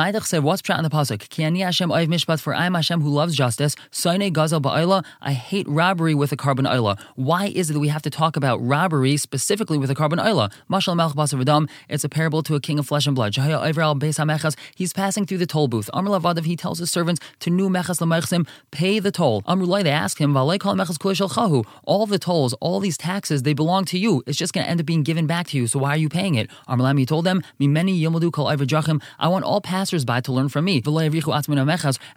Maidach 0.00 0.24
said, 0.24 0.42
what's 0.42 0.62
pshat 0.62 0.78
in 0.78 0.84
the 0.84 0.90
pasuk? 0.90 1.28
Ki 1.28 1.44
ani 1.44 1.60
Hashem 1.60 1.90
oiv 1.90 2.08
mishpat, 2.08 2.40
for 2.40 2.54
I 2.54 2.66
am 2.66 2.74
Hashem 2.74 3.00
who 3.00 3.10
loves 3.10 3.34
justice. 3.34 3.59
Soine 3.60 4.32
gazel 4.32 4.60
ba'ila, 4.62 5.04
I 5.20 5.32
hate 5.32 5.68
robbery 5.68 6.14
with 6.14 6.32
a 6.32 6.36
korban 6.36 6.66
oila. 6.66 6.98
Why 7.14 7.46
is 7.46 7.70
it 7.70 7.74
that 7.74 7.80
we 7.80 7.88
have 7.88 8.02
to 8.02 8.10
talk 8.10 8.36
about 8.36 8.56
robbery 8.64 9.16
specifically 9.16 9.76
with 9.78 9.90
a 9.90 9.94
korban 9.94 10.18
oila? 10.18 10.50
Mashal 10.70 10.96
basar 11.14 11.68
it's 11.88 12.02
a 12.02 12.08
parable 12.08 12.42
to 12.42 12.54
a 12.54 12.60
king 12.60 12.78
of 12.78 12.86
flesh 12.86 13.06
and 13.06 13.14
blood. 13.14 13.36
He's 14.74 14.92
passing 14.94 15.26
through 15.26 15.38
the 15.38 15.46
toll 15.46 15.68
booth. 15.68 15.90
Amr 15.92 16.10
lavadav, 16.10 16.44
he 16.46 16.56
tells 16.56 16.78
his 16.78 16.90
servants 16.90 17.20
to 17.40 17.50
nu 17.50 17.68
mechas 17.68 18.00
lemechsim, 18.00 18.48
pay 18.70 18.98
the 18.98 19.10
toll. 19.10 19.42
Amrulai, 19.42 19.82
they 19.82 19.90
ask 19.90 20.18
him, 20.18 20.34
all 20.36 22.06
the 22.06 22.18
tolls, 22.18 22.54
all 22.54 22.80
these 22.80 22.96
taxes, 22.96 23.42
they 23.42 23.52
belong 23.52 23.84
to 23.84 23.98
you. 23.98 24.22
It's 24.26 24.38
just 24.38 24.54
going 24.54 24.64
to 24.64 24.70
end 24.70 24.80
up 24.80 24.86
being 24.86 25.02
given 25.02 25.26
back 25.26 25.48
to 25.48 25.58
you. 25.58 25.66
So 25.66 25.78
why 25.80 25.90
are 25.90 25.98
you 25.98 26.08
paying 26.08 26.36
it? 26.36 26.48
Amrlam, 26.68 26.98
he 26.98 27.04
told 27.04 27.26
them, 27.26 27.42
I 29.18 29.28
want 29.28 29.44
all 29.44 29.60
passersby 29.60 30.22
to 30.22 30.32
learn 30.32 30.48
from 30.48 30.64
me. 30.64 30.82
And 30.84 30.96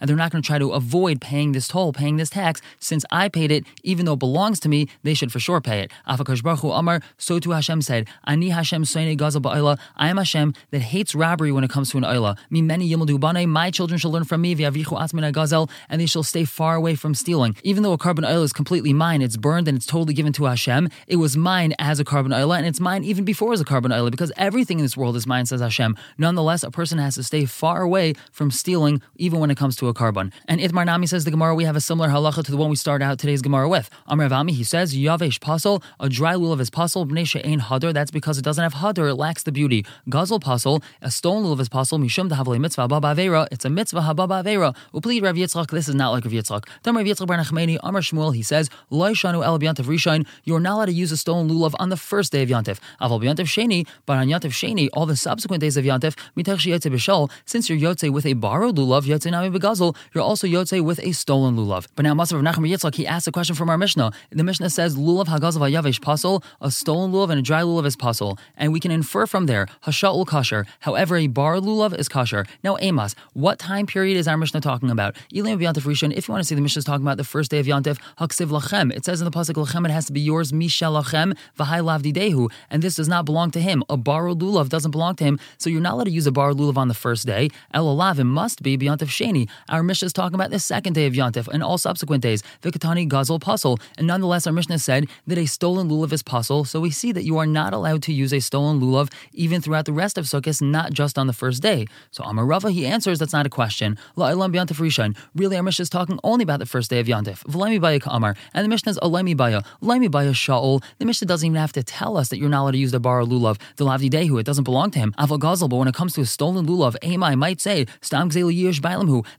they're 0.09 0.15
not 0.15 0.31
going 0.31 0.41
to 0.41 0.47
try 0.47 0.59
to 0.59 0.71
avoid 0.71 1.19
paying 1.19 1.32
this 1.51 1.67
toll, 1.67 1.93
paying 1.93 2.17
this 2.17 2.29
tax. 2.29 2.61
Since 2.79 3.05
I 3.11 3.27
paid 3.27 3.51
it, 3.51 3.65
even 3.83 4.05
though 4.05 4.13
it 4.13 4.19
belongs 4.19 4.59
to 4.61 4.69
me, 4.69 4.87
they 5.01 5.13
should 5.13 5.31
for 5.31 5.39
sure 5.39 5.61
pay 5.61 5.79
it. 5.81 5.91
Amar, 6.05 7.01
so 7.17 7.39
too 7.39 7.51
Hashem 7.51 7.81
said, 7.81 8.07
Ani 8.25 8.49
Hashem 8.49 8.83
Soine 8.83 9.17
Gaza 9.17 9.39
Ba'ila, 9.39 9.79
I 9.95 10.09
am 10.09 10.17
Hashem 10.17 10.53
that 10.71 10.79
hates 10.79 11.15
robbery 11.15 11.51
when 11.51 11.63
it 11.63 11.69
comes 11.69 11.89
to 11.91 11.97
an 11.97 12.03
oila. 12.03 12.37
Me 12.49 12.61
many 12.61 12.93
my 12.93 13.71
children 13.71 13.97
shall 13.97 14.11
learn 14.11 14.23
from 14.23 14.41
me, 14.41 14.55
gazel, 14.55 15.69
and 15.89 15.99
they 15.99 16.05
shall 16.05 16.23
stay 16.23 16.45
far 16.45 16.75
away 16.75 16.95
from 16.95 17.15
stealing. 17.15 17.55
Even 17.63 17.83
though 17.83 17.93
a 17.93 17.97
korban 17.97 18.27
oil 18.27 18.43
is 18.43 18.53
completely 18.53 18.93
mine, 18.93 19.21
it's 19.21 19.37
burned 19.37 19.67
and 19.67 19.77
it's 19.77 19.85
totally 19.85 20.13
given 20.13 20.33
to 20.33 20.45
Hashem. 20.45 20.89
It 21.07 21.15
was 21.15 21.35
mine 21.35 21.73
as 21.79 21.99
a 21.99 22.05
korban 22.05 22.37
oil, 22.37 22.53
and 22.53 22.65
it's 22.67 22.79
mine 22.79 23.03
even 23.03 23.25
before 23.25 23.53
as 23.53 23.61
a 23.61 23.65
korban 23.65 23.93
oil, 23.93 24.09
because 24.09 24.31
everything 24.37 24.79
in 24.79 24.85
this 24.85 24.95
world 24.95 25.15
is 25.15 25.25
mine, 25.25 25.45
says 25.45 25.61
Hashem. 25.61 25.97
Nonetheless, 26.17 26.63
a 26.63 26.71
person 26.71 26.97
has 26.99 27.15
to 27.15 27.23
stay 27.23 27.45
far 27.45 27.81
away 27.81 28.13
from 28.31 28.51
stealing, 28.51 29.01
even 29.15 29.39
when 29.39 29.49
it 29.49 29.57
comes 29.57 29.75
to 29.77 29.87
a 29.87 29.93
korban. 29.93 30.31
And 30.47 30.59
Itmar 30.61 30.85
Nami 30.85 31.07
says 31.07 31.22
the 31.25 31.31
Gemara, 31.31 31.55
we 31.55 31.63
have 31.63 31.75
a 31.75 31.81
similar 31.81 32.09
halacha 32.09 32.43
to 32.43 32.51
the 32.51 32.57
one 32.57 32.69
we 32.69 32.75
started 32.75 33.05
out 33.05 33.19
today's 33.19 33.41
Gemara 33.41 33.69
with. 33.69 33.89
Amr 34.07 34.29
Avami, 34.29 34.51
he 34.51 34.63
says, 34.63 34.95
Yavesh 34.95 35.39
pasal, 35.39 35.83
a 35.99 36.09
dry 36.09 36.33
lulav 36.33 36.59
is 36.59 36.69
pasal, 36.69 37.07
b'nei 37.07 37.41
ain 37.43 37.59
hadar, 37.59 37.93
that's 37.93 38.11
because 38.11 38.37
it 38.37 38.43
doesn't 38.43 38.63
have 38.63 38.73
hadar, 38.73 39.09
it 39.09 39.15
lacks 39.15 39.43
the 39.43 39.51
beauty. 39.51 39.85
Gazel 40.09 40.39
pasal, 40.41 40.83
a 41.01 41.11
stone 41.11 41.43
lulav 41.43 41.59
is 41.59 41.69
pasal, 41.69 41.99
mishum 42.03 42.29
dahavle 42.29 42.59
mitzvah 42.59 42.87
baba 42.87 43.15
avera, 43.15 43.47
it's 43.51 43.65
a 43.65 43.69
mitzvah 43.69 44.01
hababa 44.01 44.43
avera. 44.43 44.75
Upli 44.93 45.21
Rav 45.21 45.35
Yitzchak, 45.35 45.69
this 45.71 45.87
is 45.87 45.95
not 45.95 46.11
like 46.11 46.25
Rav 46.25 46.33
Yitzchak. 46.33 46.67
Then 46.83 46.95
Rav 46.95 47.05
Yitzchak 47.05 47.27
bar 47.27 47.37
Amr 47.37 48.01
Shmuel, 48.01 48.35
he 48.35 48.43
says, 48.43 48.69
Loishanu 48.91 49.43
el 49.43 49.59
b'yantav 49.59 49.85
rishain, 49.85 50.25
you're 50.43 50.59
not 50.59 50.75
allowed 50.75 50.85
to 50.85 50.93
use 50.93 51.11
a 51.11 51.17
stone 51.17 51.49
lulav 51.49 51.73
on 51.79 51.89
the 51.89 51.97
first 51.97 52.31
day 52.31 52.43
of 52.43 52.49
yantif. 52.49 52.79
Aval 53.01 53.21
b'yantav 53.21 53.45
sheni, 53.45 53.87
but 54.05 54.17
on 54.17 54.27
sheni, 54.27 54.89
all 54.93 55.05
the 55.05 55.15
subsequent 55.15 55.61
days 55.61 55.77
of 55.77 55.85
yantif, 55.85 56.15
mitach 56.35 56.57
b'shal, 56.57 57.31
since 57.45 57.69
you're 57.69 57.79
yotze 57.79 58.11
with 58.11 58.25
a 58.25 58.33
borrowed 58.33 58.77
lulav, 58.77 59.03
yotze 59.03 59.31
nami 59.31 59.57
begazel, 59.57 59.95
you're 60.13 60.23
also 60.23 60.47
yotze 60.47 60.83
with 60.83 60.99
a 60.99 61.12
stolen 61.13 61.55
lulav. 61.55 61.87
But 61.95 62.03
now 62.03 62.13
Masav 62.13 62.41
Nachman 62.41 62.69
Yitzchak, 62.69 62.95
he 62.95 63.07
asked 63.07 63.27
a 63.27 63.31
question 63.31 63.55
from 63.55 63.69
our 63.69 63.77
Mishnah. 63.77 64.11
The 64.31 64.43
Mishnah 64.43 64.69
says, 64.69 64.95
lulav 64.95 65.27
hagazel 65.27 65.59
vayavesh 65.59 65.99
pasol, 65.99 66.43
a 66.61 66.71
stolen 66.71 67.11
lulav 67.11 67.29
and 67.29 67.39
a 67.39 67.41
dry 67.41 67.61
lulav 67.61 67.85
is 67.85 67.95
pasol. 67.95 68.37
And 68.57 68.73
we 68.73 68.79
can 68.79 68.91
infer 68.91 69.25
from 69.25 69.45
there, 69.45 69.67
hasha'ul 69.85 70.25
kasher. 70.25 70.65
However, 70.81 71.17
a 71.17 71.27
borrowed 71.27 71.63
lulav 71.63 71.97
is 71.97 72.09
kasher. 72.09 72.47
Now, 72.63 72.77
Amos, 72.79 73.15
what 73.33 73.59
time 73.59 73.85
period 73.85 74.17
is 74.17 74.27
our 74.27 74.37
Mishnah 74.37 74.61
talking 74.61 74.89
about? 74.89 75.15
Ilim 75.33 75.59
Yantif 75.59 75.83
Rishon, 75.83 76.13
if 76.15 76.27
you 76.27 76.31
want 76.31 76.43
to 76.43 76.47
see 76.47 76.55
the 76.55 76.61
Mishnah 76.61 76.79
is 76.79 76.85
talking 76.85 77.05
about 77.05 77.17
the 77.17 77.23
first 77.23 77.51
day 77.51 77.59
of 77.59 77.65
Yantif, 77.65 77.97
haksiv 78.19 78.47
lachem. 78.47 78.91
It 78.95 79.05
says 79.05 79.21
in 79.21 79.25
the 79.25 79.31
Pasuk 79.31 79.55
lachem, 79.55 79.85
it 79.85 79.91
has 79.91 80.05
to 80.05 80.13
be 80.13 80.21
yours, 80.21 80.51
mishal 80.51 81.01
lachem, 81.01 81.37
v'hai 81.57 81.83
lavdi 81.83 82.13
dehu. 82.13 82.51
And 82.69 82.81
this 82.81 82.95
does 82.95 83.07
not 83.07 83.25
belong 83.25 83.51
to 83.51 83.61
him. 83.61 83.83
A 83.89 83.97
borrowed 83.97 84.39
lulav 84.39 84.69
doesn't 84.69 84.91
belong 84.91 85.15
to 85.15 85.23
him. 85.23 85.39
So 85.57 85.69
you're 85.69 85.81
not 85.81 85.93
allowed 85.93 86.05
to 86.05 86.11
use 86.11 86.27
a 86.27 86.31
borrowed 86.31 86.57
lulav 86.57 86.77
on 86.77 86.87
the 86.87 86.93
first 86.93 87.25
day. 87.25 87.49
El 87.73 87.85
alav, 87.85 88.23
must 88.23 88.63
be 88.63 88.77
Yantif 88.77 89.09
Sheni. 89.09 89.49
Our 89.69 89.83
Mishnah 89.83 90.07
is 90.07 90.13
talking 90.13 90.35
about 90.35 90.49
the 90.49 90.59
second 90.59 90.93
day 90.93 91.02
of 91.07 91.13
Yantif 91.13 91.47
and 91.47 91.63
all 91.63 91.77
subsequent 91.77 92.23
days. 92.23 92.43
Vikatani 92.61 93.07
Gazel 93.07 93.39
Pasul. 93.39 93.79
And 93.97 94.07
nonetheless, 94.07 94.47
our 94.47 94.53
Mishnah 94.53 94.79
said 94.79 95.07
that 95.27 95.37
a 95.37 95.45
stolen 95.45 95.89
lulav 95.89 96.11
is 96.11 96.23
pasul. 96.23 96.65
So 96.65 96.79
we 96.79 96.91
see 96.91 97.11
that 97.11 97.23
you 97.23 97.37
are 97.37 97.45
not 97.45 97.73
allowed 97.73 98.03
to 98.03 98.13
use 98.13 98.33
a 98.33 98.39
stolen 98.39 98.79
lulav 98.79 99.11
even 99.33 99.61
throughout 99.61 99.85
the 99.85 99.93
rest 99.93 100.17
of 100.17 100.25
Sukkot, 100.25 100.61
not 100.61 100.93
just 100.93 101.17
on 101.17 101.27
the 101.27 101.33
first 101.33 101.61
day. 101.61 101.85
So 102.11 102.23
Amar 102.23 102.45
Rava, 102.45 102.71
he 102.71 102.85
answers 102.85 103.19
that's 103.19 103.33
not 103.33 103.45
a 103.45 103.49
question. 103.49 103.97
La'ilam 104.17 104.53
Yantif 104.53 104.79
Rishon. 104.79 105.15
Really, 105.35 105.57
our 105.57 105.63
Mishnah 105.63 105.83
is 105.83 105.89
talking 105.89 106.19
only 106.23 106.43
about 106.43 106.59
the 106.59 106.65
first 106.65 106.89
day 106.89 106.99
of 106.99 107.07
Yantif. 107.07 107.43
V'laimi 107.43 107.79
Baya 107.79 107.99
Amar. 108.05 108.35
And 108.53 108.63
the 108.63 108.69
Mishnah 108.69 108.91
is 108.91 108.99
Alaimi 108.99 109.35
Baya. 109.35 109.61
Laimi 109.81 110.09
Baya 110.09 110.31
Sha'ol. 110.31 110.83
The 110.99 111.05
Mishnah 111.05 111.27
doesn't 111.27 111.45
even 111.45 111.55
have 111.55 111.73
to 111.73 111.83
tell 111.83 112.17
us 112.17 112.29
that 112.29 112.37
you're 112.37 112.49
not 112.49 112.63
allowed 112.63 112.71
to 112.71 112.77
use 112.77 112.91
the 112.91 112.99
bar 112.99 113.21
lulav, 113.21 113.59
the 113.77 113.85
lavdi 113.85 114.09
dehu. 114.09 114.39
It 114.39 114.45
doesn't 114.45 114.63
belong 114.63 114.91
to 114.91 114.99
him. 114.99 115.13
Aval 115.17 115.69
but 115.69 115.75
when 115.77 115.87
it 115.87 115.93
comes 115.93 116.13
to 116.13 116.21
a 116.21 116.25
stolen 116.25 116.65
lulav, 116.65 116.95
Amai 117.01 117.37
might 117.37 117.61
say, 117.61 117.85
Stam 118.01 118.29
Gzela 118.29 118.53
Yish 118.53 118.81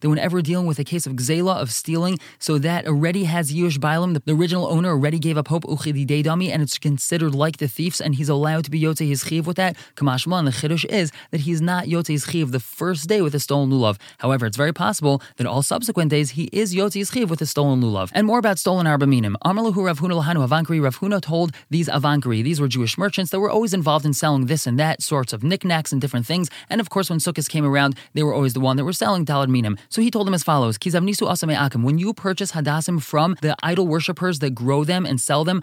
that 0.01 0.09
whenever 0.09 0.43
dealing 0.43 0.67
with 0.67 0.79
a 0.79 0.85
case 0.85 1.07
of 1.07 1.15
Gzela, 1.15 1.54
of 1.61 1.71
stealing, 1.73 2.19
so 2.39 2.59
that 2.59 2.87
already 2.87 3.25
has 3.25 3.53
Yish 3.53 3.79
Bailam, 3.79 4.23
the 4.25 4.33
original 4.33 4.67
owner 4.67 4.91
already 4.91 5.19
gave 5.19 5.37
up 5.39 5.49
hope, 5.49 5.65
Uchidi 5.65 6.07
Deidami, 6.07 6.51
and 6.51 6.63
it's 6.63 6.79
considered 6.79 7.35
like 7.35 7.59
the 7.59 7.69
thieves, 7.69 8.01
and 8.01 8.15
he's 8.15 8.29
allowed 8.29 8.65
to 8.65 8.71
be 8.71 8.81
Yotze 8.81 9.07
his 9.07 9.23
chiv 9.25 9.47
with 9.47 9.57
that. 9.57 9.77
Kamashma, 9.97 10.39
and 10.39 10.49
the 10.49 10.53
Chiddush 10.53 10.85
is 10.87 11.13
that 11.31 11.41
he's 11.43 11.61
not 11.61 11.87
Yotze 11.87 12.09
his 12.09 12.25
chiv 12.25 12.51
the 12.51 12.61
first 12.61 13.09
day 13.09 13.21
with 13.23 13.35
a 13.35 13.41
stolen 13.41 13.71
lulav. 13.71 13.99
However, 14.19 14.47
it's 14.47 14.57
very 14.57 14.73
possible 14.73 15.23
that 15.37 15.47
all 15.47 15.63
subsequent 15.63 16.11
days 16.11 16.31
he 16.31 16.45
is 16.53 16.75
Yotze 16.75 16.95
his 16.95 17.11
chiv 17.11 17.31
with 17.31 17.41
a 17.41 17.47
stolen 17.47 17.81
lulav. 17.81 18.11
And 18.13 18.27
more 18.27 18.39
about 18.39 18.59
stolen 18.59 18.87
arba 18.87 19.07
minim. 19.07 19.37
Amalahu 19.45 19.85
Rav 19.85 20.01
Huna 20.01 20.23
Lahanu. 20.23 20.83
Rav 20.83 20.99
Huna 20.99 21.21
told 21.21 21.53
these 21.71 21.89
Avankari, 21.89 22.43
these 22.43 22.61
were 22.61 22.69
Jewish 22.69 22.99
merchants 22.99 23.31
that 23.31 23.41
were 23.41 23.51
always 23.51 23.75
involved 23.75 24.05
in 24.05 24.13
selling 24.13 24.47
this 24.47 24.67
and 24.67 24.79
that 24.79 25.03
sorts 25.03 25.33
of 25.33 25.43
knickknacks 25.43 25.93
and 25.93 26.01
different 26.01 26.27
things. 26.27 26.51
And 26.71 26.81
of 26.81 26.91
course, 26.91 27.11
when 27.11 27.19
Sukkot 27.19 27.49
came 27.49 27.65
around, 27.65 27.97
they 28.15 28.23
were 28.23 28.35
always 28.35 28.55
the 28.55 28.61
one 28.61 28.77
that 28.77 28.85
were 28.85 28.93
selling 28.93 29.25
dalad 29.25 29.49
minim. 29.49 29.77
So 29.89 30.01
he 30.03 30.11
told 30.11 30.27
them 30.27 30.35
as 30.35 30.43
follows: 30.43 30.79
Kizavnisu 30.79 31.29
akim. 31.51 31.83
When 31.83 31.99
you 31.99 32.15
purchase 32.15 32.53
hadassim 32.53 33.03
from 33.03 33.37
the 33.43 33.57
idol 33.63 33.87
worshippers 33.87 34.39
that 34.41 34.55
grow 34.55 34.85
them 34.85 35.05
and 35.05 35.21
sell 35.21 35.45
them, 35.45 35.63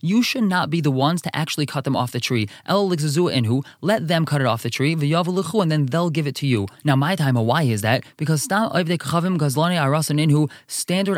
you 0.00 0.22
should 0.22 0.44
not 0.44 0.70
be 0.70 0.80
the 0.80 0.90
ones 0.90 1.22
to 1.22 1.36
actually 1.36 1.66
cut 1.66 1.84
them 1.84 1.96
off 1.96 2.12
the 2.12 2.20
tree. 2.20 2.48
El 2.66 2.90
inhu. 2.90 3.64
Let 3.80 4.08
them 4.08 4.26
cut 4.26 4.40
it 4.40 4.46
off 4.46 4.62
the 4.62 4.70
tree. 4.70 4.92
And 4.92 5.70
then 5.70 5.86
they'll 5.86 6.10
give 6.10 6.26
it 6.26 6.34
to 6.36 6.46
you. 6.46 6.66
Now, 6.84 6.96
my 6.96 7.16
time, 7.16 7.34
why 7.34 7.62
is 7.62 7.82
that? 7.82 8.04
Because 8.16 8.42
standard 8.42 8.72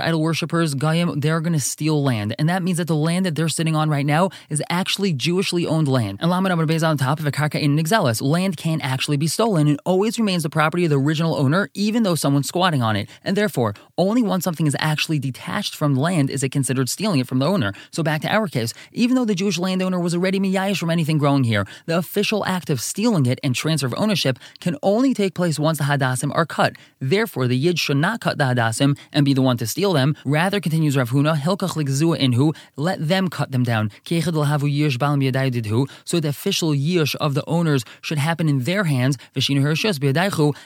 idol 0.01 0.21
worshippers, 0.21 0.75
Gayim, 0.75 1.21
they're 1.21 1.41
going 1.41 1.53
to 1.53 1.61
steal 1.61 2.03
land. 2.03 2.35
And 2.39 2.49
that 2.49 2.63
means 2.63 2.79
that 2.79 2.89
the 2.89 2.97
land 2.97 3.27
that 3.27 3.35
they're 3.35 3.49
sitting 3.49 3.77
on 3.77 3.89
right 3.89 4.07
now 4.07 4.31
is 4.51 4.63
actually 4.69 5.15
Jewishly 5.15 5.67
owned 5.67 5.89
land. 5.89 6.19
And 6.21 6.31
Lamed 6.31 6.51
Amar 6.51 6.67
on 6.83 6.99
top 6.99 7.21
of 7.21 7.27
a 7.27 7.31
karka 7.31 7.61
in 7.61 7.77
Nixelis. 7.77 8.23
Land 8.23 8.57
can't 8.57 8.85
actually 8.85 9.17
be 9.17 9.27
stolen 9.27 9.69
and 9.69 9.81
always 9.85 10.19
remains 10.19 10.43
the 10.43 10.51
property 10.51 10.85
of 10.85 10.91
the 10.91 10.99
original 10.99 11.37
owner, 11.37 11.71
even 11.75 12.03
though 12.03 12.15
someone's 12.15 12.49
squatting 12.49 12.83
on 12.83 12.97
it. 12.97 13.09
And 13.25 13.37
therefore, 13.37 13.75
only 13.99 14.23
once 14.23 14.45
something 14.45 14.67
is 14.67 14.77
actually 14.79 15.19
detached 15.19 15.75
from 15.75 15.95
land 15.95 16.31
is 16.31 16.43
it 16.43 16.51
considered 16.51 16.89
stealing 16.89 17.21
it 17.21 17.27
from 17.27 17.39
the 17.39 17.47
owner. 17.47 17.73
So 17.91 18.03
back 18.03 18.23
to 18.23 18.29
our 18.29 18.49
case, 18.49 18.73
even 18.93 19.17
though 19.17 19.25
the 19.25 19.35
Jewish 19.35 19.59
landowner 19.59 20.01
was 20.01 20.15
already 20.15 20.41
miyayish 20.41 20.79
from 20.79 20.91
anything 20.91 21.19
growing 21.19 21.45
here, 21.45 21.67
the 21.87 21.99
official 21.99 22.45
act 22.45 22.71
of 22.71 22.81
stealing 22.81 23.27
it 23.27 23.39
and 23.43 23.55
transfer 23.55 23.87
of 23.87 23.95
ownership 23.97 24.39
can 24.61 24.77
only 24.83 25.15
take 25.15 25.35
place 25.35 25.59
once 25.59 25.79
the 25.79 25.85
hadassim 25.85 26.35
are 26.35 26.47
cut. 26.47 26.75
Therefore, 27.01 27.49
the 27.49 27.57
yid 27.57 27.79
should 27.79 27.97
not 27.97 28.21
cut 28.21 28.39
the 28.39 28.45
hadassim 28.45 28.97
and 29.13 29.25
be 29.25 29.35
the 29.35 29.43
one 29.43 29.57
to 29.59 29.67
steal 29.67 29.93
them. 29.93 30.17
Rather, 30.25 30.61
continues 30.61 30.97
Rav 30.97 31.11
Huna, 31.11 31.37
hilkach 31.37 31.77
inhu, 31.77 32.57
let 32.77 33.07
them 33.07 33.29
cut 33.29 33.53
them 33.53 33.63
down. 33.63 33.91
So 34.05 36.21
the 36.21 36.29
official 36.29 36.71
yish 36.71 37.15
of 37.17 37.35
the 37.35 37.45
owners 37.47 37.85
should 38.01 38.19
happen 38.19 38.49
in 38.49 38.65
their 38.65 38.85
hands, 38.85 39.17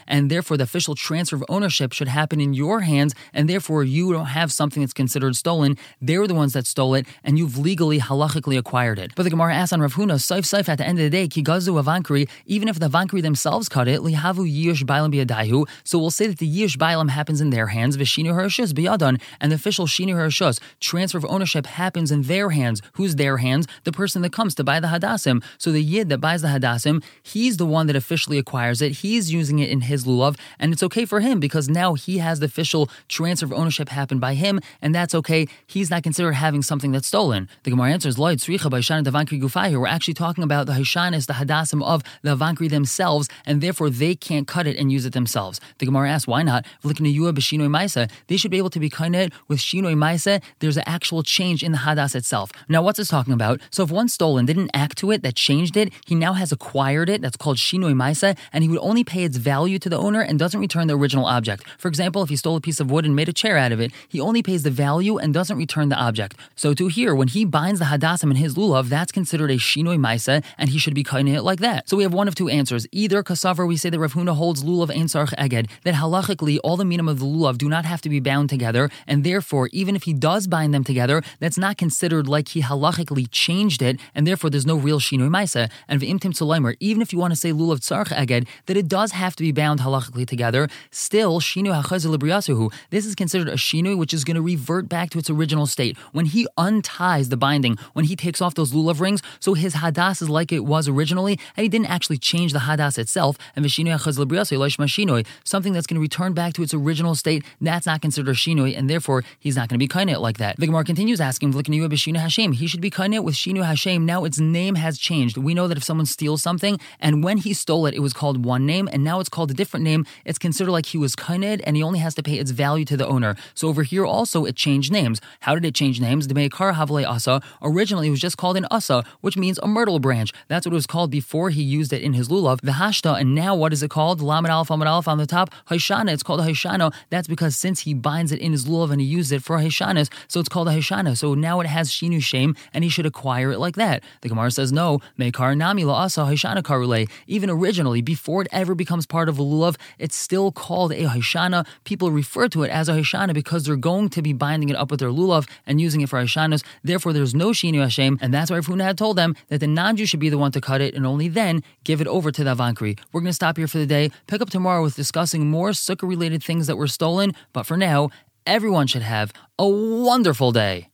and 0.08 0.30
therefore 0.30 0.56
the 0.56 0.64
official 0.64 0.94
transfer 0.94 1.36
of 1.36 1.44
ownership 1.48 1.92
should 1.92 2.08
happen 2.08 2.35
in 2.40 2.54
your 2.54 2.80
hands, 2.80 3.14
and 3.32 3.48
therefore 3.48 3.84
you 3.84 4.12
don't 4.12 4.26
have 4.26 4.52
something 4.52 4.82
that's 4.82 4.92
considered 4.92 5.36
stolen. 5.36 5.76
They're 6.00 6.26
the 6.26 6.34
ones 6.34 6.52
that 6.52 6.66
stole 6.66 6.94
it, 6.94 7.06
and 7.24 7.38
you've 7.38 7.58
legally, 7.58 7.98
halachically 7.98 8.58
acquired 8.58 8.98
it. 8.98 9.12
But 9.14 9.24
the 9.24 9.30
Gemara 9.30 9.54
asks 9.54 9.72
on 9.72 9.80
Rav 9.80 9.94
Huna, 9.94 10.14
Saif 10.14 10.42
Saif 10.42 10.68
at 10.68 10.78
the 10.78 10.86
end 10.86 10.98
of 10.98 11.04
the 11.04 11.10
day, 11.10 11.28
Kigazu 11.28 11.82
Avankri, 11.82 12.28
even 12.46 12.68
if 12.68 12.78
the 12.78 12.88
Avankri 12.88 13.22
themselves 13.22 13.68
cut 13.68 13.88
it, 13.88 14.00
Lihavu 14.00 14.44
Yish 14.46 14.84
Bailam 14.84 15.12
Biadahu, 15.12 15.68
so 15.84 15.98
we'll 15.98 16.10
say 16.10 16.26
that 16.26 16.38
the 16.38 16.48
Yish 16.48 16.76
Bailam 16.76 17.10
happens 17.10 17.40
in 17.40 17.50
their 17.50 17.68
hands, 17.68 17.96
Vishinu 17.96 18.32
Harashus 18.32 18.72
Biyadan, 18.72 19.20
and 19.40 19.52
the 19.52 19.56
official 19.56 19.86
Shinu 19.86 20.14
Harashus, 20.14 20.60
transfer 20.80 21.18
of 21.18 21.26
ownership 21.26 21.66
happens 21.66 22.10
in 22.10 22.22
their 22.22 22.50
hands. 22.50 22.82
Who's 22.94 23.16
their 23.16 23.38
hands? 23.38 23.66
The 23.84 23.92
person 23.92 24.22
that 24.22 24.32
comes 24.32 24.54
to 24.56 24.64
buy 24.64 24.80
the 24.80 24.88
Hadassim. 24.88 25.42
So 25.58 25.70
the 25.72 25.82
Yid 25.82 26.08
that 26.08 26.18
buys 26.18 26.42
the 26.42 26.48
Hadassim, 26.48 27.02
he's 27.22 27.56
the 27.56 27.66
one 27.66 27.86
that 27.86 27.96
officially 27.96 28.38
acquires 28.38 28.82
it, 28.82 28.92
he's 28.92 29.32
using 29.32 29.58
it 29.58 29.70
in 29.70 29.82
his 29.82 30.04
Lulav, 30.04 30.36
and 30.58 30.72
it's 30.72 30.82
okay 30.82 31.04
for 31.04 31.20
him 31.20 31.40
because 31.40 31.68
now 31.68 31.94
he 31.94 32.18
has 32.18 32.25
the 32.34 32.46
official 32.46 32.90
transfer 33.08 33.46
of 33.46 33.52
ownership 33.52 33.88
happen 33.88 34.18
by 34.18 34.34
him, 34.34 34.60
and 34.82 34.94
that's 34.94 35.14
okay. 35.14 35.46
He's 35.66 35.90
not 35.90 36.02
considered 36.02 36.32
having 36.32 36.62
something 36.62 36.92
that's 36.92 37.06
stolen. 37.06 37.48
The 37.62 37.70
Gemara 37.70 37.92
answers, 37.92 38.18
Lloyd 38.18 38.38
Sricha 38.38 38.70
by 38.70 38.80
Shana 38.80 39.04
Davankri 39.04 39.40
Gufai 39.40 39.68
here. 39.68 39.80
We're 39.80 39.86
actually 39.86 40.14
talking 40.14 40.44
about 40.44 40.66
the 40.66 40.72
Hashanis, 40.72 41.26
the 41.26 41.34
Hadassim 41.34 41.82
of 41.84 42.02
the 42.22 42.36
Avankri 42.36 42.68
themselves, 42.68 43.28
and 43.44 43.60
therefore 43.60 43.90
they 43.90 44.14
can't 44.14 44.46
cut 44.46 44.66
it 44.66 44.76
and 44.76 44.90
use 44.90 45.06
it 45.06 45.12
themselves. 45.12 45.60
The 45.78 45.86
Gemara 45.86 46.10
asks, 46.10 46.26
why 46.26 46.42
not? 46.42 46.66
They 46.82 48.36
should 48.36 48.50
be 48.50 48.58
able 48.58 48.70
to 48.70 48.80
be 48.80 48.90
kind 48.90 49.06
with 49.48 49.58
Shinoi 49.58 49.94
Maisa. 49.94 50.42
There's 50.58 50.76
an 50.76 50.84
actual 50.86 51.22
change 51.22 51.62
in 51.62 51.72
the 51.72 51.78
Hadas 51.78 52.14
itself. 52.14 52.50
Now, 52.68 52.82
what's 52.82 52.98
this 52.98 53.08
talking 53.08 53.32
about? 53.32 53.60
So 53.70 53.82
if 53.84 53.90
one 53.90 54.08
stolen 54.08 54.46
didn't 54.46 54.70
act 54.74 54.98
to 54.98 55.10
it, 55.10 55.22
that 55.22 55.36
changed 55.36 55.76
it, 55.76 55.92
he 56.04 56.14
now 56.14 56.32
has 56.32 56.50
acquired 56.50 57.08
it. 57.08 57.20
That's 57.22 57.36
called 57.36 57.58
Shinoi 57.58 57.94
Maisa, 57.94 58.36
and 58.52 58.64
he 58.64 58.68
would 58.68 58.80
only 58.80 59.04
pay 59.04 59.24
its 59.24 59.36
value 59.36 59.78
to 59.78 59.88
the 59.88 59.98
owner 59.98 60.20
and 60.20 60.38
doesn't 60.38 60.58
return 60.60 60.86
the 60.86 60.96
original 60.96 61.26
object. 61.26 61.64
For 61.78 61.88
example, 61.88 62.15
if 62.22 62.28
he 62.28 62.36
stole 62.36 62.56
a 62.56 62.60
piece 62.60 62.80
of 62.80 62.90
wood 62.90 63.04
and 63.04 63.14
made 63.16 63.28
a 63.28 63.32
chair 63.32 63.56
out 63.56 63.72
of 63.72 63.80
it, 63.80 63.92
he 64.08 64.20
only 64.20 64.42
pays 64.42 64.62
the 64.62 64.70
value 64.70 65.18
and 65.18 65.32
doesn't 65.32 65.56
return 65.56 65.88
the 65.88 65.96
object. 65.96 66.36
So 66.54 66.74
to 66.74 66.88
here, 66.88 67.14
when 67.14 67.28
he 67.28 67.44
binds 67.44 67.80
the 67.80 67.86
Hadassim 67.86 68.30
in 68.30 68.36
his 68.36 68.54
lulav, 68.54 68.88
that's 68.88 69.12
considered 69.12 69.50
a 69.50 69.56
Shinoi 69.56 69.98
Maisa, 69.98 70.44
and 70.58 70.70
he 70.70 70.78
should 70.78 70.94
be 70.94 71.04
cutting 71.04 71.28
it 71.28 71.42
like 71.42 71.60
that. 71.60 71.88
So 71.88 71.96
we 71.96 72.02
have 72.02 72.14
one 72.14 72.28
of 72.28 72.34
two 72.34 72.48
answers. 72.48 72.86
Either 72.92 73.22
Kasavar, 73.22 73.66
we 73.66 73.76
say 73.76 73.90
that 73.90 73.98
Rav 73.98 74.14
Huna 74.14 74.34
holds 74.36 74.62
lulav 74.62 74.88
sarch 75.06 75.34
eged, 75.36 75.68
that 75.84 75.94
halachically 75.94 76.58
all 76.64 76.76
the 76.76 76.84
minim 76.84 77.08
of 77.08 77.18
the 77.18 77.26
lulav 77.26 77.58
do 77.58 77.68
not 77.68 77.84
have 77.84 78.00
to 78.02 78.08
be 78.08 78.20
bound 78.20 78.48
together, 78.48 78.90
and 79.06 79.24
therefore, 79.24 79.68
even 79.72 79.96
if 79.96 80.04
he 80.04 80.12
does 80.12 80.46
bind 80.46 80.74
them 80.74 80.84
together, 80.84 81.22
that's 81.40 81.58
not 81.58 81.76
considered 81.76 82.28
like 82.28 82.48
he 82.48 82.62
halachically 82.62 83.26
changed 83.30 83.82
it, 83.82 83.98
and 84.14 84.26
therefore 84.26 84.50
there's 84.50 84.66
no 84.66 84.76
real 84.76 85.00
shinoi 85.00 85.28
maisa. 85.28 85.70
And 85.88 86.00
v'imtim 86.00 86.32
tzolaimer, 86.32 86.76
even 86.80 87.02
if 87.02 87.12
you 87.12 87.18
want 87.18 87.32
to 87.32 87.36
say 87.36 87.52
lulav 87.52 87.80
tzarch 87.80 88.08
eged, 88.08 88.46
that 88.66 88.76
it 88.76 88.88
does 88.88 89.12
have 89.12 89.36
to 89.36 89.42
be 89.42 89.52
bound 89.52 89.80
halachically 89.80 90.26
together, 90.26 90.68
still 90.90 91.40
shinoi 91.40 91.82
hachazil 92.06 92.72
This 92.90 93.06
is 93.06 93.14
considered 93.14 93.48
a 93.48 93.56
shinoi 93.56 93.96
which 93.96 94.14
is 94.14 94.24
going 94.24 94.36
to 94.36 94.42
revert 94.42 94.88
back 94.88 95.10
to 95.10 95.18
its 95.18 95.30
original 95.30 95.66
state. 95.66 95.96
When 96.12 96.26
he 96.26 96.46
unties 96.56 97.28
the 97.28 97.36
binding, 97.36 97.76
when 97.92 98.04
he 98.06 98.16
takes 98.16 98.40
off 98.40 98.54
those 98.54 98.72
lulav 98.72 99.00
rings, 99.00 99.22
so 99.40 99.54
his 99.54 99.74
hadas 99.74 100.22
is 100.22 100.28
like 100.28 100.52
it 100.52 100.64
was 100.64 100.88
originally, 100.88 101.38
and 101.56 101.62
he 101.62 101.68
didn't 101.68 101.90
actually 101.90 102.18
change 102.18 102.52
the 102.52 102.60
hadas 102.60 102.98
itself. 102.98 103.36
And 103.54 103.64
v'shinoi 103.64 103.98
hachazil 103.98 105.26
something 105.44 105.72
that's 105.72 105.86
going 105.86 105.96
to 105.96 106.00
return 106.00 106.32
back 106.32 106.52
to 106.54 106.62
its 106.62 106.74
original 106.74 107.14
state, 107.14 107.44
that's 107.60 107.86
not 107.86 108.00
considered 108.00 108.30
a 108.30 108.34
shinoi, 108.34 108.76
and 108.76 108.88
therefore 108.88 109.24
he's 109.38 109.56
not 109.56 109.68
going 109.68 109.78
to 109.78 109.82
be 109.82 109.88
kind 109.88 110.06
like 110.06 110.38
that. 110.38 110.56
The 110.56 110.66
Gemara 110.66 110.84
continues 110.84 111.20
asking, 111.20 111.52
Hashem. 111.52 112.52
He 112.52 112.66
should 112.66 112.80
be 112.80 112.90
kind 112.90 113.06
with 113.24 113.34
Shinu 113.34 113.64
Hashem. 113.64 114.04
Now 114.04 114.24
its 114.24 114.38
name 114.38 114.74
has 114.74 114.98
changed. 114.98 115.36
We 115.36 115.54
know 115.54 115.68
that 115.68 115.76
if 115.76 115.84
someone 115.84 116.06
steals 116.06 116.42
something, 116.42 116.78
and 117.00 117.24
when 117.24 117.38
he 117.38 117.52
stole 117.54 117.86
it, 117.86 117.94
it 117.94 118.00
was 118.00 118.12
called 118.12 118.44
one 118.44 118.66
name, 118.66 118.88
and 118.92 119.02
now 119.02 119.20
it's 119.20 119.28
called 119.28 119.50
a 119.50 119.54
different 119.54 119.84
name, 119.84 120.04
it's 120.24 120.38
considered 120.38 120.70
like 120.70 120.86
he 120.86 120.98
was 120.98 121.16
kained, 121.16 121.62
and 121.62 121.76
he 121.76 121.82
only 121.82 121.95
has 121.98 122.14
to 122.14 122.22
pay 122.22 122.38
its 122.38 122.50
value 122.50 122.84
to 122.84 122.96
the 122.96 123.06
owner. 123.06 123.36
So 123.54 123.68
over 123.68 123.82
here 123.82 124.04
also 124.04 124.44
it 124.44 124.56
changed 124.56 124.92
names. 124.92 125.20
How 125.40 125.54
did 125.54 125.64
it 125.64 125.74
change 125.74 126.00
names? 126.00 126.28
The 126.28 126.34
Meikar 126.34 126.74
Havale 126.74 127.08
Asa. 127.08 127.40
Originally 127.62 128.10
was 128.10 128.20
just 128.20 128.36
called 128.36 128.56
an 128.56 128.66
Asa, 128.70 129.04
which 129.20 129.36
means 129.36 129.58
a 129.62 129.66
myrtle 129.66 129.98
branch. 129.98 130.32
That's 130.48 130.66
what 130.66 130.72
it 130.72 130.74
was 130.74 130.86
called 130.86 131.10
before 131.10 131.50
he 131.50 131.62
used 131.62 131.92
it 131.92 132.02
in 132.02 132.12
his 132.12 132.28
lulav. 132.28 132.60
The 132.60 132.72
Hashta, 132.72 133.20
and 133.20 133.34
now 133.34 133.54
what 133.54 133.72
is 133.72 133.82
it 133.82 133.90
called? 133.90 134.20
Lamed 134.20 134.48
Alf 134.48 134.70
on 134.70 134.78
the 135.18 135.26
top. 135.26 135.50
Haishana. 135.70 136.12
It's 136.12 136.22
called 136.22 136.40
a 136.40 136.44
Haishano. 136.44 136.92
That's 137.10 137.28
because 137.28 137.56
since 137.56 137.80
he 137.80 137.94
binds 137.94 138.32
it 138.32 138.40
in 138.40 138.52
his 138.52 138.66
lulav 138.66 138.90
and 138.90 139.00
he 139.00 139.06
used 139.06 139.32
it 139.32 139.42
for 139.42 139.58
Haishanas, 139.58 140.10
so 140.28 140.40
it's 140.40 140.48
called 140.48 140.68
a 140.68 140.72
Haishana. 140.72 141.16
So 141.16 141.34
now 141.34 141.60
it 141.60 141.66
has 141.66 141.90
Shinu 141.90 142.22
Shem, 142.22 142.56
and 142.72 142.84
he 142.84 142.90
should 142.90 143.06
acquire 143.06 143.52
it 143.52 143.58
like 143.58 143.76
that. 143.76 144.02
The 144.22 144.28
Gemara 144.28 144.50
says 144.50 144.72
no. 144.72 145.00
Meikar 145.18 145.56
Nami 145.56 145.84
La'asa 145.84 146.26
Haishana 146.28 146.62
Karule. 146.62 147.08
Even 147.26 147.50
originally, 147.50 148.02
before 148.02 148.42
it 148.42 148.48
ever 148.52 148.74
becomes 148.74 149.06
part 149.06 149.28
of 149.28 149.38
a 149.38 149.42
lulav, 149.42 149.76
it's 149.98 150.16
still 150.16 150.52
called 150.52 150.92
a 150.92 151.04
Haishana. 151.04 151.66
People 151.86 152.10
refer 152.10 152.48
to 152.48 152.64
it 152.64 152.70
as 152.70 152.88
a 152.88 152.92
Haishana 152.92 153.32
because 153.32 153.64
they're 153.64 153.76
going 153.76 154.08
to 154.10 154.20
be 154.20 154.32
binding 154.32 154.68
it 154.68 154.76
up 154.76 154.90
with 154.90 154.98
their 154.98 155.10
lulav 155.10 155.48
and 155.66 155.80
using 155.80 156.00
it 156.00 156.08
for 156.08 156.20
Haishanas. 156.20 156.64
Therefore, 156.82 157.12
there's 157.12 157.34
no 157.34 157.50
Shinu 157.50 157.80
Hashem, 157.80 158.18
and 158.20 158.34
that's 158.34 158.50
why 158.50 158.58
Huna 158.58 158.82
had 158.82 158.98
told 158.98 159.16
them 159.16 159.36
that 159.48 159.60
the 159.60 159.68
non-Jew 159.68 160.04
should 160.04 160.18
be 160.18 160.28
the 160.28 160.36
one 160.36 160.50
to 160.50 160.60
cut 160.60 160.80
it, 160.80 160.94
and 160.94 161.06
only 161.06 161.28
then 161.28 161.62
give 161.84 162.00
it 162.00 162.08
over 162.08 162.32
to 162.32 162.42
the 162.42 162.56
Avankri. 162.56 162.98
We're 163.12 163.20
going 163.20 163.30
to 163.30 163.34
stop 163.34 163.56
here 163.56 163.68
for 163.68 163.78
the 163.78 163.86
day. 163.86 164.10
Pick 164.26 164.42
up 164.42 164.50
tomorrow 164.50 164.82
with 164.82 164.96
discussing 164.96 165.48
more 165.48 165.70
sukkah 165.70 166.08
related 166.08 166.42
things 166.42 166.66
that 166.66 166.76
were 166.76 166.88
stolen. 166.88 167.32
But 167.52 167.66
for 167.66 167.76
now, 167.76 168.10
everyone 168.46 168.88
should 168.88 169.02
have 169.02 169.32
a 169.56 169.68
wonderful 169.68 170.50
day. 170.50 170.88